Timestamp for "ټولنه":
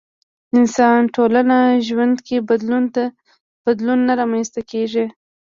1.15-1.57